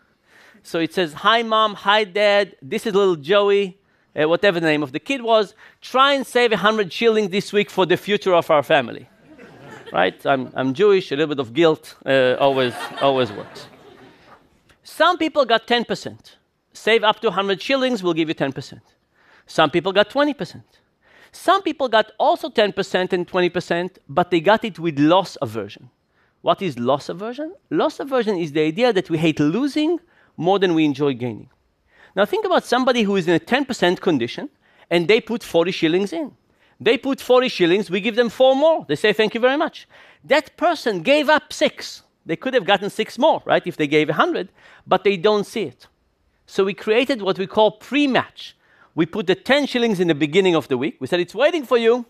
So 0.63 0.79
it 0.79 0.93
says, 0.93 1.13
Hi, 1.13 1.43
mom, 1.43 1.75
hi, 1.75 2.03
dad, 2.03 2.55
this 2.61 2.85
is 2.85 2.93
little 2.93 3.15
Joey, 3.15 3.77
uh, 4.15 4.27
whatever 4.27 4.59
the 4.59 4.67
name 4.67 4.83
of 4.83 4.91
the 4.91 4.99
kid 4.99 5.21
was. 5.21 5.53
Try 5.81 6.13
and 6.13 6.25
save 6.25 6.51
100 6.51 6.91
shillings 6.91 7.29
this 7.29 7.53
week 7.53 7.69
for 7.69 7.85
the 7.85 7.97
future 7.97 8.33
of 8.33 8.49
our 8.49 8.63
family. 8.63 9.07
right? 9.93 10.25
I'm, 10.25 10.51
I'm 10.55 10.73
Jewish, 10.73 11.11
a 11.11 11.15
little 11.15 11.35
bit 11.35 11.39
of 11.39 11.53
guilt 11.53 11.95
uh, 12.05 12.35
always, 12.39 12.73
always 13.01 13.31
works. 13.31 13.67
Some 14.83 15.17
people 15.17 15.45
got 15.45 15.67
10%. 15.67 16.35
Save 16.73 17.03
up 17.03 17.19
to 17.21 17.27
100 17.27 17.61
shillings, 17.61 18.03
we'll 18.03 18.13
give 18.13 18.27
you 18.27 18.35
10%. 18.35 18.81
Some 19.47 19.69
people 19.69 19.91
got 19.93 20.09
20%. 20.09 20.63
Some 21.31 21.61
people 21.61 21.89
got 21.89 22.11
also 22.17 22.49
10% 22.49 23.13
and 23.13 23.27
20%, 23.27 23.97
but 24.09 24.31
they 24.31 24.39
got 24.39 24.63
it 24.63 24.79
with 24.79 24.97
loss 24.97 25.37
aversion. 25.41 25.89
What 26.45 26.61
is 26.61 26.77
loss 26.77 27.09
aversion? 27.09 27.55
Loss 27.71 27.99
aversion 28.01 28.37
is 28.37 28.51
the 28.51 28.61
idea 28.61 28.93
that 28.93 29.09
we 29.09 29.17
hate 29.17 29.39
losing 29.39 29.99
more 30.37 30.59
than 30.59 30.75
we 30.75 30.85
enjoy 30.85 31.15
gaining. 31.15 31.49
Now 32.15 32.25
think 32.25 32.45
about 32.45 32.63
somebody 32.63 33.01
who 33.01 33.15
is 33.15 33.27
in 33.27 33.33
a 33.33 33.39
10% 33.39 33.99
condition 33.99 34.49
and 34.91 35.07
they 35.07 35.19
put 35.19 35.41
40 35.41 35.71
shillings 35.71 36.13
in. 36.13 36.31
They 36.79 36.99
put 36.99 37.19
40 37.19 37.49
shillings, 37.49 37.89
we 37.89 37.99
give 37.99 38.15
them 38.15 38.29
four 38.29 38.55
more. 38.55 38.85
They 38.87 38.95
say, 38.95 39.11
thank 39.11 39.33
you 39.33 39.39
very 39.39 39.57
much. 39.57 39.87
That 40.23 40.55
person 40.55 41.01
gave 41.01 41.29
up 41.29 41.51
six. 41.51 42.03
They 42.27 42.35
could 42.35 42.53
have 42.53 42.65
gotten 42.65 42.91
six 42.91 43.17
more, 43.17 43.41
right, 43.43 43.65
if 43.65 43.75
they 43.75 43.87
gave 43.87 44.09
100, 44.09 44.49
but 44.85 45.03
they 45.03 45.17
don't 45.17 45.45
see 45.45 45.63
it. 45.63 45.87
So 46.45 46.63
we 46.63 46.75
created 46.75 47.23
what 47.23 47.39
we 47.39 47.47
call 47.47 47.71
pre 47.71 48.05
match. 48.05 48.55
We 48.93 49.07
put 49.07 49.25
the 49.25 49.33
10 49.33 49.65
shillings 49.65 49.99
in 49.99 50.09
the 50.09 50.13
beginning 50.13 50.53
of 50.53 50.67
the 50.67 50.77
week. 50.77 50.97
We 50.99 51.07
said, 51.07 51.19
it's 51.19 51.33
waiting 51.33 51.65
for 51.65 51.79
you. 51.79 52.05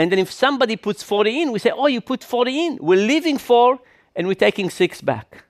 And 0.00 0.10
then 0.10 0.18
if 0.18 0.32
somebody 0.32 0.76
puts 0.76 1.02
40 1.02 1.42
in, 1.42 1.52
we 1.52 1.58
say, 1.58 1.72
oh, 1.76 1.86
you 1.86 2.00
put 2.00 2.24
40 2.24 2.66
in. 2.66 2.78
We're 2.80 3.06
leaving 3.06 3.36
four 3.36 3.78
and 4.16 4.26
we're 4.26 4.32
taking 4.46 4.70
six 4.70 5.02
back. 5.02 5.44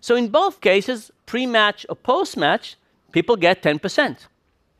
So 0.00 0.16
in 0.16 0.28
both 0.28 0.62
cases, 0.62 1.10
pre 1.26 1.44
match 1.44 1.84
or 1.86 1.96
post 1.96 2.38
match, 2.38 2.76
people 3.12 3.36
get 3.36 3.62
10%. 3.62 4.26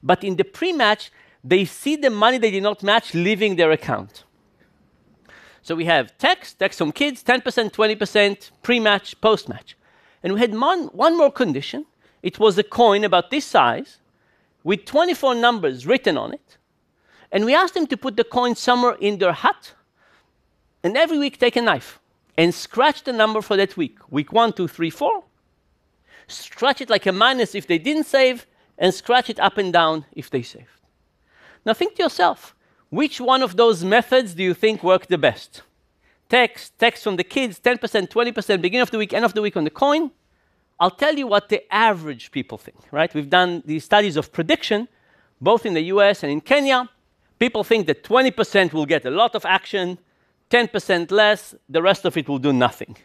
But 0.03 0.25
in 0.25 0.37
the 0.37 0.45
pre 0.45 0.73
match, 0.73 1.13
they 1.45 1.67
see 1.67 1.97
the 1.97 2.09
money 2.09 2.39
they 2.39 2.51
did 2.51 2.63
not 2.63 2.83
match 2.83 3.13
leaving 3.13 3.57
their 3.57 3.71
account. 3.73 4.25
So 5.61 5.75
we 5.75 5.85
have 5.85 6.17
text, 6.17 6.59
text 6.59 6.79
from 6.79 6.91
kids, 6.91 7.23
10%, 7.23 7.43
20%, 7.73 8.51
pre 8.63 8.81
match, 8.81 9.21
post 9.21 9.51
match. 9.51 9.77
And 10.23 10.33
we 10.33 10.41
had 10.41 10.59
one, 10.59 10.85
one 10.95 11.19
more 11.19 11.31
condition. 11.31 11.85
It 12.23 12.39
was 12.39 12.57
a 12.57 12.63
coin 12.63 13.05
about 13.05 13.31
this 13.31 13.45
size 13.45 13.99
with 14.65 14.87
24 14.87 15.35
numbers 15.35 15.87
written 15.87 16.17
on 16.17 16.33
it 16.33 16.57
and 17.33 17.45
we 17.45 17.55
asked 17.55 17.75
them 17.75 17.87
to 17.87 17.97
put 17.97 18.17
the 18.17 18.25
coin 18.25 18.55
somewhere 18.55 18.97
in 19.01 19.19
their 19.19 19.33
hut, 19.33 19.75
and 20.83 20.97
every 20.97 21.19
week 21.19 21.39
take 21.39 21.57
a 21.57 21.63
knife 21.63 22.01
and 22.37 22.55
scratch 22.55 23.05
the 23.05 23.13
number 23.13 23.43
for 23.43 23.57
that 23.57 23.77
week. 23.77 23.99
Week 24.11 24.33
one, 24.33 24.53
two, 24.53 24.67
three, 24.67 24.91
four. 24.91 25.25
Scratch 26.27 26.81
it 26.81 26.91
like 26.91 27.07
a 27.07 27.13
minus 27.13 27.55
if 27.55 27.67
they 27.67 27.79
didn't 27.79 28.05
save, 28.05 28.47
and 28.79 28.95
scratch 28.95 29.29
it 29.29 29.39
up 29.39 29.59
and 29.59 29.73
down 29.73 30.07
if 30.13 30.31
they 30.31 30.43
saved. 30.43 30.81
Now 31.67 31.75
think 31.75 31.97
to 31.97 32.03
yourself, 32.03 32.55
which 32.89 33.21
one 33.21 33.43
of 33.43 33.57
those 33.57 33.85
methods 33.85 34.35
do 34.35 34.43
you 34.43 34.55
think 34.55 34.83
worked 34.83 35.09
the 35.09 35.19
best? 35.19 35.63
Text, 36.29 36.79
text 36.79 37.05
from 37.05 37.17
the 37.17 37.25
kids, 37.25 37.61
10%, 37.61 38.09
20%, 38.09 38.63
beginning 38.63 38.83
of 38.83 38.91
the 38.91 38.99
week, 38.99 39.13
end 39.13 39.25
of 39.25 39.35
the 39.35 39.43
week 39.43 39.57
on 39.57 39.65
the 39.65 39.71
coin. 39.71 40.11
I'll 40.79 40.91
tell 40.91 41.15
you 41.15 41.27
what 41.27 41.51
the 41.51 41.63
average 41.75 42.31
people 42.31 42.57
think, 42.57 42.79
right? 42.91 43.13
We've 43.13 43.29
done 43.29 43.63
these 43.67 43.85
studies 43.85 44.17
of 44.17 44.33
prediction, 44.33 44.89
both 45.41 45.67
in 45.67 45.75
the 45.75 45.83
US 45.83 46.23
and 46.23 46.33
in 46.33 46.41
Kenya 46.41 46.89
People 47.41 47.65
think 47.65 47.87
that 47.87 48.05
20% 48.05 48.73
will 48.73 48.87
get 48.87 49.05
a 49.05 49.11
lot 49.11 49.35
of 49.35 49.45
action, 49.45 49.99
10% 50.51 51.11
less, 51.11 51.55
the 51.69 51.83
rest 51.83 52.05
of 52.05 52.17
it 52.17 52.29
will 52.29 52.39
do 52.39 52.53
nothing. 52.53 52.97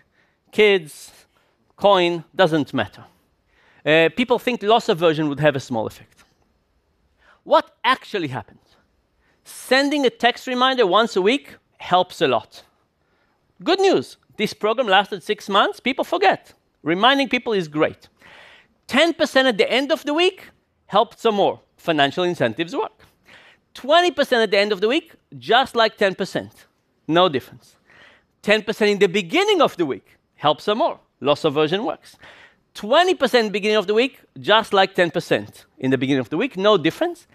Kids, 0.51 1.11
coin, 1.77 2.23
doesn't 2.35 2.73
matter. 2.73 3.05
Uh, 3.85 4.09
people 4.15 4.37
think 4.37 4.61
loss 4.61 4.89
aversion 4.89 5.29
would 5.29 5.39
have 5.39 5.55
a 5.55 5.59
small 5.59 5.87
effect. 5.87 6.23
What 7.43 7.75
actually 7.83 8.27
happens? 8.27 8.75
Sending 9.45 10.05
a 10.05 10.09
text 10.09 10.47
reminder 10.47 10.85
once 10.85 11.15
a 11.15 11.21
week 11.21 11.55
helps 11.77 12.21
a 12.21 12.27
lot. 12.27 12.63
Good 13.63 13.79
news 13.79 14.17
this 14.37 14.53
program 14.53 14.87
lasted 14.87 15.23
six 15.23 15.47
months, 15.47 15.79
people 15.79 16.03
forget. 16.03 16.53
Reminding 16.83 17.29
people 17.29 17.53
is 17.53 17.69
great. 17.69 18.09
10% 18.89 19.45
at 19.45 19.57
the 19.57 19.71
end 19.71 19.91
of 19.93 20.03
the 20.03 20.13
week 20.13 20.49
helped 20.87 21.19
some 21.19 21.35
more. 21.35 21.61
Financial 21.77 22.25
incentives 22.25 22.75
work. 22.75 23.05
20% 23.75 24.43
at 24.43 24.51
the 24.51 24.57
end 24.57 24.71
of 24.71 24.81
the 24.81 24.87
week, 24.87 25.13
just 25.37 25.75
like 25.75 25.97
10%. 25.97 26.49
No 27.07 27.29
difference. 27.29 27.75
10% 28.41 28.91
in 28.91 28.99
the 28.99 29.07
beginning 29.07 29.61
of 29.61 29.75
the 29.77 29.85
week 29.85 30.17
helps 30.35 30.63
some 30.63 30.79
more. 30.79 30.99
Loss 31.19 31.45
aversion 31.45 31.85
works. 31.85 32.17
20% 32.75 33.51
beginning 33.51 33.77
of 33.77 33.87
the 33.87 33.93
week, 33.93 34.19
just 34.39 34.73
like 34.73 34.95
10% 34.95 35.65
in 35.79 35.91
the 35.91 35.97
beginning 35.97 36.19
of 36.19 36.29
the 36.29 36.37
week, 36.37 36.57
no 36.57 36.77
difference. 36.77 37.27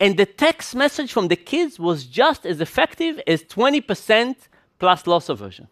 And 0.00 0.16
the 0.16 0.26
text 0.26 0.74
message 0.74 1.12
from 1.12 1.28
the 1.28 1.36
kids 1.36 1.78
was 1.78 2.04
just 2.04 2.44
as 2.46 2.60
effective 2.60 3.20
as 3.26 3.42
20% 3.44 4.36
plus 4.78 5.06
loss 5.06 5.28
aversion, 5.28 5.68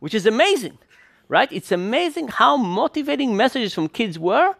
which 0.00 0.14
is 0.14 0.26
amazing, 0.26 0.78
right? 1.28 1.50
It's 1.52 1.72
amazing 1.72 2.28
how 2.28 2.56
motivating 2.56 3.36
messages 3.36 3.74
from 3.74 3.88
kids 3.88 4.18
were. 4.18 4.54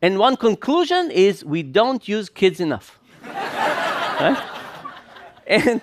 And 0.00 0.18
one 0.18 0.36
conclusion 0.36 1.10
is 1.10 1.44
we 1.44 1.62
don't 1.62 2.06
use 2.06 2.28
kids 2.28 2.60
enough. 2.60 2.97
Right? 4.20 4.42
And, 5.50 5.80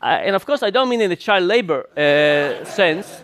I, 0.00 0.18
and 0.18 0.36
of 0.36 0.46
course, 0.46 0.62
I 0.62 0.70
don't 0.70 0.88
mean 0.88 1.00
in 1.00 1.10
the 1.10 1.16
child 1.16 1.44
labor 1.44 1.88
uh, 1.96 2.64
sense. 2.64 3.22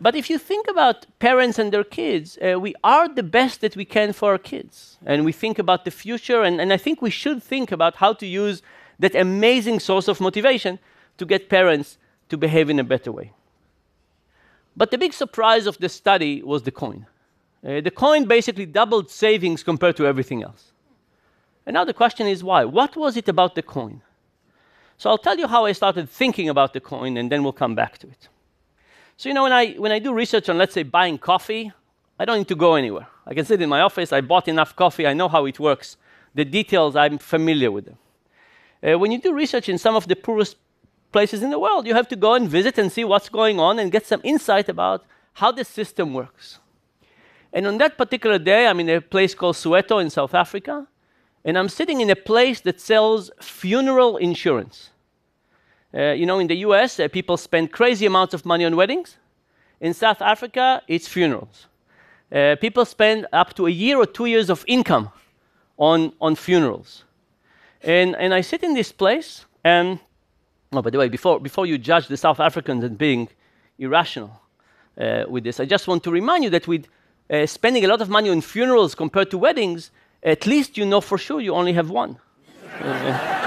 But 0.00 0.14
if 0.14 0.30
you 0.30 0.38
think 0.38 0.68
about 0.68 1.06
parents 1.18 1.58
and 1.58 1.72
their 1.72 1.84
kids, 1.84 2.38
uh, 2.38 2.60
we 2.60 2.74
are 2.84 3.08
the 3.08 3.22
best 3.22 3.62
that 3.62 3.74
we 3.74 3.84
can 3.84 4.12
for 4.12 4.32
our 4.32 4.38
kids. 4.38 4.98
And 5.04 5.24
we 5.24 5.32
think 5.32 5.58
about 5.58 5.84
the 5.84 5.90
future, 5.90 6.42
and, 6.42 6.60
and 6.60 6.72
I 6.72 6.76
think 6.76 7.02
we 7.02 7.10
should 7.10 7.42
think 7.42 7.72
about 7.72 7.96
how 7.96 8.12
to 8.12 8.26
use 8.26 8.62
that 8.98 9.14
amazing 9.14 9.80
source 9.80 10.06
of 10.06 10.20
motivation 10.20 10.78
to 11.16 11.24
get 11.24 11.48
parents 11.48 11.98
to 12.28 12.36
behave 12.36 12.70
in 12.70 12.78
a 12.78 12.84
better 12.84 13.10
way. 13.10 13.32
But 14.76 14.92
the 14.92 14.98
big 14.98 15.12
surprise 15.12 15.66
of 15.66 15.78
the 15.78 15.88
study 15.88 16.42
was 16.42 16.62
the 16.62 16.70
coin. 16.70 17.06
Uh, 17.66 17.80
the 17.80 17.90
coin 17.90 18.26
basically 18.26 18.66
doubled 18.66 19.10
savings 19.10 19.64
compared 19.64 19.96
to 19.96 20.06
everything 20.06 20.44
else. 20.44 20.72
And 21.68 21.74
now 21.74 21.84
the 21.84 21.92
question 21.92 22.26
is 22.26 22.42
why? 22.42 22.64
What 22.64 22.96
was 22.96 23.18
it 23.18 23.28
about 23.28 23.54
the 23.54 23.60
coin? 23.60 24.00
So 24.96 25.10
I'll 25.10 25.18
tell 25.18 25.36
you 25.36 25.46
how 25.46 25.66
I 25.66 25.72
started 25.72 26.08
thinking 26.08 26.48
about 26.48 26.72
the 26.72 26.80
coin, 26.80 27.18
and 27.18 27.30
then 27.30 27.42
we'll 27.42 27.52
come 27.52 27.74
back 27.74 27.98
to 27.98 28.06
it. 28.06 28.28
So, 29.18 29.28
you 29.28 29.34
know, 29.34 29.42
when 29.42 29.52
I, 29.52 29.72
when 29.74 29.92
I 29.92 29.98
do 29.98 30.14
research 30.14 30.48
on, 30.48 30.56
let's 30.56 30.72
say, 30.72 30.82
buying 30.82 31.18
coffee, 31.18 31.70
I 32.18 32.24
don't 32.24 32.38
need 32.38 32.48
to 32.48 32.56
go 32.56 32.76
anywhere. 32.76 33.06
I 33.26 33.34
can 33.34 33.44
sit 33.44 33.60
in 33.60 33.68
my 33.68 33.82
office, 33.82 34.14
I 34.14 34.22
bought 34.22 34.48
enough 34.48 34.74
coffee, 34.74 35.06
I 35.06 35.12
know 35.12 35.28
how 35.28 35.44
it 35.44 35.60
works. 35.60 35.98
The 36.34 36.46
details, 36.46 36.96
I'm 36.96 37.18
familiar 37.18 37.70
with 37.70 37.84
them. 37.84 37.98
Uh, 38.82 38.98
when 38.98 39.12
you 39.12 39.20
do 39.20 39.34
research 39.34 39.68
in 39.68 39.76
some 39.76 39.94
of 39.94 40.08
the 40.08 40.16
poorest 40.16 40.56
places 41.12 41.42
in 41.42 41.50
the 41.50 41.58
world, 41.58 41.86
you 41.86 41.92
have 41.92 42.08
to 42.08 42.16
go 42.16 42.32
and 42.32 42.48
visit 42.48 42.78
and 42.78 42.90
see 42.90 43.04
what's 43.04 43.28
going 43.28 43.60
on 43.60 43.78
and 43.78 43.92
get 43.92 44.06
some 44.06 44.22
insight 44.24 44.70
about 44.70 45.04
how 45.34 45.52
the 45.52 45.64
system 45.64 46.14
works. 46.14 46.60
And 47.52 47.66
on 47.66 47.76
that 47.76 47.98
particular 47.98 48.38
day, 48.38 48.66
I'm 48.66 48.80
in 48.80 48.88
a 48.88 49.02
place 49.02 49.34
called 49.34 49.56
Soweto 49.56 50.00
in 50.00 50.08
South 50.08 50.32
Africa, 50.32 50.86
and 51.44 51.58
I'm 51.58 51.68
sitting 51.68 52.00
in 52.00 52.10
a 52.10 52.16
place 52.16 52.60
that 52.62 52.80
sells 52.80 53.30
funeral 53.40 54.16
insurance. 54.16 54.90
Uh, 55.94 56.10
you 56.10 56.26
know, 56.26 56.38
in 56.38 56.46
the 56.46 56.56
US, 56.56 57.00
uh, 57.00 57.08
people 57.08 57.36
spend 57.36 57.72
crazy 57.72 58.06
amounts 58.06 58.34
of 58.34 58.44
money 58.44 58.64
on 58.64 58.76
weddings. 58.76 59.16
In 59.80 59.94
South 59.94 60.20
Africa, 60.20 60.82
it's 60.88 61.08
funerals. 61.08 61.66
Uh, 62.30 62.56
people 62.60 62.84
spend 62.84 63.26
up 63.32 63.54
to 63.54 63.66
a 63.66 63.70
year 63.70 63.96
or 63.96 64.04
two 64.06 64.26
years 64.26 64.50
of 64.50 64.64
income 64.66 65.10
on, 65.78 66.12
on 66.20 66.34
funerals. 66.34 67.04
And, 67.82 68.16
and 68.16 68.34
I 68.34 68.42
sit 68.42 68.62
in 68.62 68.74
this 68.74 68.92
place, 68.92 69.46
and, 69.64 69.98
oh, 70.72 70.82
by 70.82 70.90
the 70.90 70.98
way, 70.98 71.08
before, 71.08 71.40
before 71.40 71.64
you 71.64 71.78
judge 71.78 72.08
the 72.08 72.16
South 72.16 72.40
Africans 72.40 72.84
as 72.84 72.90
being 72.90 73.28
irrational 73.78 74.42
uh, 75.00 75.24
with 75.28 75.44
this, 75.44 75.60
I 75.60 75.64
just 75.64 75.86
want 75.86 76.02
to 76.04 76.10
remind 76.10 76.44
you 76.44 76.50
that 76.50 76.66
with 76.66 76.86
uh, 77.30 77.46
spending 77.46 77.84
a 77.84 77.88
lot 77.88 78.02
of 78.02 78.08
money 78.08 78.28
on 78.28 78.40
funerals 78.40 78.94
compared 78.94 79.30
to 79.30 79.38
weddings, 79.38 79.90
at 80.22 80.46
least 80.46 80.76
you 80.76 80.84
know 80.84 81.00
for 81.00 81.18
sure 81.18 81.40
you 81.40 81.54
only 81.54 81.72
have 81.72 81.90
one. 81.90 82.18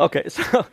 Okay, 0.00 0.30
so, 0.30 0.64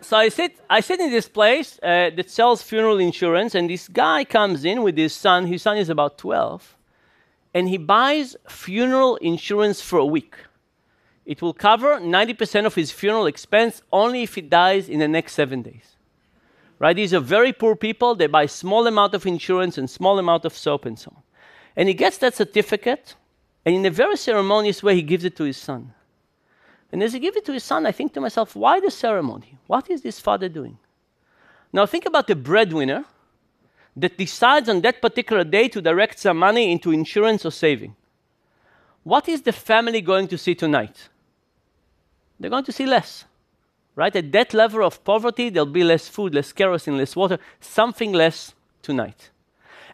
so 0.00 0.16
I 0.16 0.28
sit, 0.28 0.58
I 0.68 0.80
sit 0.80 0.98
in 0.98 1.12
this 1.12 1.28
place 1.28 1.78
uh, 1.84 2.10
that 2.16 2.28
sells 2.28 2.62
funeral 2.62 2.98
insurance, 2.98 3.54
and 3.54 3.70
this 3.70 3.86
guy 3.86 4.24
comes 4.24 4.64
in 4.64 4.82
with 4.82 4.96
his 4.96 5.14
son. 5.14 5.46
His 5.46 5.62
son 5.62 5.76
is 5.76 5.88
about 5.88 6.18
12, 6.18 6.76
and 7.54 7.68
he 7.68 7.78
buys 7.78 8.34
funeral 8.48 9.16
insurance 9.16 9.80
for 9.80 10.00
a 10.00 10.04
week. 10.04 10.34
It 11.24 11.40
will 11.40 11.54
cover 11.54 12.00
90% 12.00 12.66
of 12.66 12.74
his 12.74 12.90
funeral 12.90 13.26
expense 13.26 13.82
only 13.92 14.24
if 14.24 14.34
he 14.34 14.40
dies 14.40 14.88
in 14.88 14.98
the 14.98 15.06
next 15.06 15.34
seven 15.34 15.62
days. 15.62 15.94
Right? 16.80 16.96
These 16.96 17.14
are 17.14 17.20
very 17.20 17.52
poor 17.52 17.76
people. 17.76 18.16
They 18.16 18.26
buy 18.26 18.46
small 18.46 18.86
amount 18.86 19.14
of 19.14 19.26
insurance 19.26 19.78
and 19.78 19.88
small 19.88 20.18
amount 20.18 20.44
of 20.44 20.56
soap 20.56 20.86
and 20.86 20.98
so 20.98 21.12
on. 21.14 21.22
And 21.76 21.88
he 21.88 21.94
gets 21.94 22.18
that 22.18 22.34
certificate, 22.34 23.14
and 23.64 23.76
in 23.76 23.86
a 23.86 23.90
very 23.90 24.16
ceremonious 24.16 24.82
way, 24.82 24.96
he 24.96 25.02
gives 25.02 25.24
it 25.24 25.36
to 25.36 25.44
his 25.44 25.58
son. 25.58 25.92
And 26.90 27.02
as 27.02 27.12
he 27.12 27.20
gives 27.20 27.36
it 27.36 27.44
to 27.44 27.52
his 27.52 27.62
son, 27.62 27.86
I 27.86 27.92
think 27.92 28.14
to 28.14 28.20
myself, 28.20 28.56
why 28.56 28.80
the 28.80 28.90
ceremony? 28.90 29.58
What 29.68 29.88
is 29.88 30.02
this 30.02 30.18
father 30.18 30.48
doing? 30.48 30.78
Now 31.72 31.86
think 31.86 32.06
about 32.06 32.26
the 32.26 32.34
breadwinner 32.34 33.04
that 33.96 34.16
decides 34.18 34.68
on 34.68 34.80
that 34.80 35.00
particular 35.00 35.44
day 35.44 35.68
to 35.68 35.80
direct 35.80 36.18
some 36.18 36.38
money 36.38 36.72
into 36.72 36.90
insurance 36.90 37.44
or 37.44 37.52
saving. 37.52 37.94
What 39.04 39.28
is 39.28 39.42
the 39.42 39.52
family 39.52 40.00
going 40.00 40.28
to 40.28 40.38
see 40.38 40.54
tonight? 40.54 41.08
They're 42.38 42.50
going 42.50 42.64
to 42.64 42.72
see 42.72 42.86
less. 42.86 43.26
Right? 44.00 44.16
At 44.16 44.32
that 44.32 44.54
level 44.54 44.82
of 44.82 45.04
poverty, 45.04 45.50
there'll 45.50 45.66
be 45.66 45.84
less 45.84 46.08
food, 46.08 46.34
less 46.34 46.54
kerosene, 46.54 46.96
less 46.96 47.14
water, 47.14 47.38
something 47.60 48.14
less 48.14 48.54
tonight. 48.80 49.28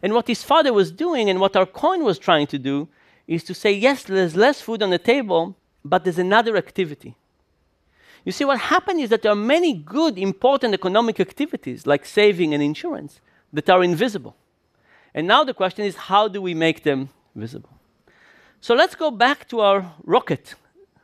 And 0.01 0.13
what 0.13 0.29
his 0.29 0.43
father 0.43 0.71
was 0.71 0.93
doing 0.93 1.29
and 1.29 1.41
what 1.41 1.57
our 1.57 1.65
coin 1.65 2.05
was 2.05 2.17
trying 2.17 2.47
to 2.47 2.57
do 2.57 2.87
is 3.27 3.43
to 3.43 3.53
say, 3.53 3.73
yes, 3.73 4.03
there's 4.03 4.37
less 4.37 4.61
food 4.61 4.81
on 4.81 4.91
the 4.91 4.97
table, 4.97 5.57
but 5.83 6.05
there's 6.05 6.19
another 6.19 6.55
activity. 6.55 7.17
You 8.23 8.31
see, 8.31 8.45
what 8.45 8.59
happened 8.59 9.01
is 9.01 9.09
that 9.09 9.23
there 9.23 9.33
are 9.33 9.43
many 9.57 9.73
good, 9.73 10.17
important 10.17 10.73
economic 10.73 11.19
activities 11.19 11.85
like 11.85 12.05
saving 12.05 12.53
and 12.53 12.63
insurance 12.63 13.19
that 13.51 13.69
are 13.69 13.83
invisible. 13.83 14.37
And 15.13 15.27
now 15.27 15.43
the 15.43 15.53
question 15.53 15.83
is 15.83 15.97
how 15.97 16.29
do 16.29 16.41
we 16.41 16.53
make 16.53 16.83
them 16.83 17.09
visible? 17.35 17.73
So 18.61 18.73
let's 18.73 18.95
go 18.95 19.11
back 19.11 19.49
to 19.49 19.59
our 19.59 19.93
rocket 20.05 20.55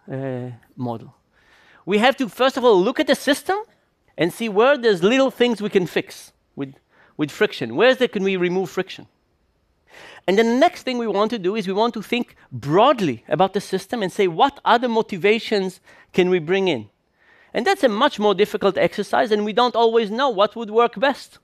uh, 0.10 0.51
model. 0.77 1.13
We 1.85 1.97
have 1.97 2.15
to, 2.17 2.29
first 2.29 2.57
of 2.57 2.63
all, 2.63 2.81
look 2.81 2.99
at 2.99 3.07
the 3.07 3.15
system 3.15 3.57
and 4.17 4.31
see 4.33 4.49
where 4.49 4.77
there's 4.77 5.03
little 5.03 5.31
things 5.31 5.61
we 5.61 5.69
can 5.69 5.85
fix 5.85 6.31
with, 6.55 6.75
with 7.17 7.31
friction. 7.31 7.75
Where 7.75 7.95
can 7.95 8.23
we 8.23 8.37
remove 8.37 8.69
friction? 8.69 9.07
And 10.27 10.37
the 10.37 10.43
next 10.43 10.83
thing 10.83 10.97
we 10.97 11.07
want 11.07 11.31
to 11.31 11.39
do 11.39 11.55
is 11.55 11.67
we 11.67 11.73
want 11.73 11.93
to 11.95 12.01
think 12.01 12.35
broadly 12.51 13.25
about 13.27 13.53
the 13.53 13.61
system 13.61 14.01
and 14.01 14.11
say, 14.11 14.27
what 14.27 14.59
other 14.63 14.87
motivations 14.87 15.81
can 16.13 16.29
we 16.29 16.39
bring 16.39 16.67
in? 16.67 16.89
And 17.53 17.67
that's 17.67 17.83
a 17.83 17.89
much 17.89 18.19
more 18.19 18.33
difficult 18.33 18.77
exercise, 18.77 19.31
and 19.31 19.45
we 19.45 19.53
don't 19.53 19.75
always 19.75 20.09
know 20.09 20.29
what 20.29 20.55
would 20.55 20.71
work 20.71 20.99
best. 20.99 21.39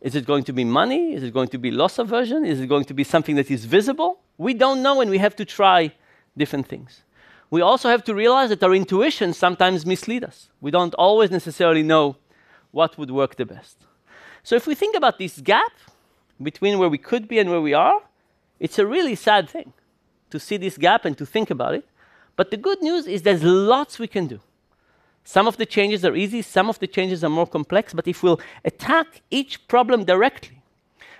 Is 0.00 0.14
it 0.14 0.26
going 0.26 0.44
to 0.44 0.52
be 0.52 0.64
money? 0.64 1.14
Is 1.14 1.22
it 1.22 1.32
going 1.32 1.48
to 1.48 1.58
be 1.58 1.70
loss 1.70 1.98
aversion? 1.98 2.44
Is 2.44 2.60
it 2.60 2.66
going 2.66 2.84
to 2.84 2.94
be 2.94 3.04
something 3.04 3.36
that 3.36 3.50
is 3.50 3.64
visible? 3.64 4.20
We 4.38 4.54
don't 4.54 4.82
know, 4.82 5.00
and 5.00 5.10
we 5.10 5.18
have 5.18 5.34
to 5.36 5.44
try 5.44 5.94
different 6.36 6.68
things. 6.68 7.03
We 7.54 7.60
also 7.60 7.88
have 7.88 8.02
to 8.06 8.16
realize 8.16 8.48
that 8.48 8.64
our 8.64 8.74
intuitions 8.74 9.38
sometimes 9.38 9.86
mislead 9.86 10.24
us. 10.24 10.48
We 10.60 10.72
don't 10.72 10.92
always 10.94 11.30
necessarily 11.30 11.84
know 11.84 12.16
what 12.72 12.98
would 12.98 13.12
work 13.12 13.36
the 13.36 13.46
best. 13.46 13.76
So 14.42 14.56
if 14.56 14.66
we 14.66 14.74
think 14.74 14.96
about 14.96 15.20
this 15.20 15.40
gap, 15.40 15.70
between 16.42 16.80
where 16.80 16.88
we 16.88 16.98
could 16.98 17.28
be 17.28 17.38
and 17.38 17.48
where 17.48 17.60
we 17.60 17.72
are, 17.72 18.00
it's 18.58 18.80
a 18.80 18.84
really 18.84 19.14
sad 19.14 19.48
thing 19.48 19.72
to 20.30 20.40
see 20.40 20.56
this 20.56 20.76
gap 20.76 21.04
and 21.04 21.16
to 21.16 21.24
think 21.24 21.48
about 21.48 21.76
it. 21.76 21.86
But 22.34 22.50
the 22.50 22.56
good 22.56 22.82
news 22.82 23.06
is 23.06 23.22
there's 23.22 23.44
lots 23.44 24.00
we 24.00 24.08
can 24.08 24.26
do. 24.26 24.40
Some 25.22 25.46
of 25.46 25.56
the 25.56 25.64
changes 25.64 26.04
are 26.04 26.16
easy, 26.16 26.42
some 26.42 26.68
of 26.68 26.80
the 26.80 26.88
changes 26.88 27.22
are 27.22 27.30
more 27.30 27.46
complex, 27.46 27.94
but 27.94 28.08
if 28.08 28.24
we'll 28.24 28.40
attack 28.64 29.22
each 29.30 29.68
problem 29.68 30.02
directly, 30.02 30.60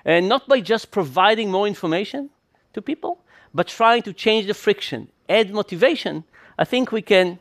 and 0.05 0.29
not 0.29 0.49
by 0.49 0.61
just 0.61 0.91
providing 0.91 1.53
more 1.53 1.69
information 1.69 2.31
to 2.73 2.83
people, 2.83 3.21
but 3.55 3.69
trying 3.69 4.03
to 4.03 4.13
change 4.13 4.49
the 4.49 4.55
friction, 4.55 5.11
add 5.29 5.51
motivation, 5.51 6.25
I 6.59 6.65
think 6.65 6.93
we 6.93 7.03
can. 7.03 7.39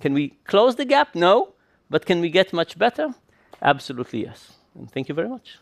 Can 0.00 0.14
we 0.14 0.30
close 0.44 0.76
the 0.76 0.84
gap? 0.84 1.14
No. 1.14 1.54
But 1.90 2.06
can 2.06 2.20
we 2.20 2.30
get 2.30 2.52
much 2.52 2.78
better? 2.78 3.14
Absolutely 3.62 4.24
yes. 4.24 4.52
And 4.74 4.90
thank 4.90 5.08
you 5.08 5.14
very 5.14 5.28
much. 5.28 5.58